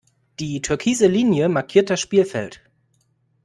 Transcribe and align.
Die 0.39 0.63
türkise 0.63 1.05
Linie 1.05 1.47
markiert 1.47 1.91
das 1.91 1.99
Spielfeld. 2.01 2.63